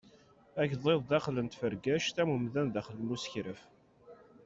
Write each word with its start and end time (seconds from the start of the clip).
Agḍiḍ 0.61 0.99
daxel 1.09 1.37
n 1.41 1.47
tfergact 1.47 2.15
am 2.21 2.33
umdan 2.35 2.67
daxel 2.69 2.97
n 3.01 3.13
usekraf. 3.15 3.61